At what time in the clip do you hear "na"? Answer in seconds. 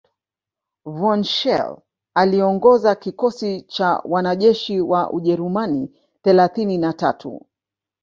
6.77-6.93